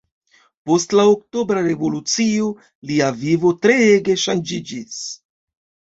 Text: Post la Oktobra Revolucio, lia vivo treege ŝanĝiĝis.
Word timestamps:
Post 0.69 0.93
la 0.99 1.03
Oktobra 1.09 1.61
Revolucio, 1.67 2.47
lia 2.93 3.13
vivo 3.25 3.55
treege 3.67 4.17
ŝanĝiĝis. 4.23 4.99